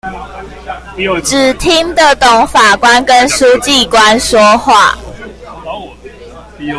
[1.23, 4.97] 只聽得懂法官跟書記官說話